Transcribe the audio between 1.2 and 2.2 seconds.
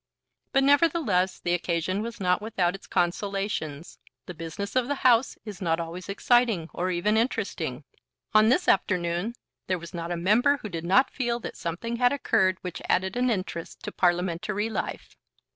the occasion was